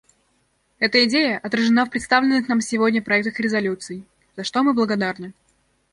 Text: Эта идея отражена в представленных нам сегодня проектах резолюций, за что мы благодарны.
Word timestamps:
Эта 0.79 1.05
идея 1.05 1.37
отражена 1.37 1.85
в 1.85 1.91
представленных 1.91 2.47
нам 2.47 2.59
сегодня 2.59 3.03
проектах 3.03 3.39
резолюций, 3.39 4.03
за 4.35 4.43
что 4.43 4.63
мы 4.63 4.73
благодарны. 4.73 5.33